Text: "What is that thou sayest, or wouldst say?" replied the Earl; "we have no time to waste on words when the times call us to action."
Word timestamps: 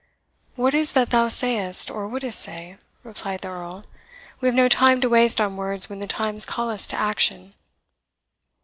"What 0.55 0.73
is 0.73 0.93
that 0.93 1.11
thou 1.11 1.27
sayest, 1.27 1.91
or 1.91 2.07
wouldst 2.07 2.39
say?" 2.39 2.77
replied 3.03 3.41
the 3.41 3.49
Earl; 3.49 3.85
"we 4.39 4.47
have 4.47 4.55
no 4.55 4.67
time 4.67 4.99
to 5.01 5.09
waste 5.09 5.39
on 5.39 5.57
words 5.57 5.91
when 5.91 5.99
the 5.99 6.07
times 6.07 6.43
call 6.43 6.71
us 6.71 6.87
to 6.87 6.95
action." 6.95 7.53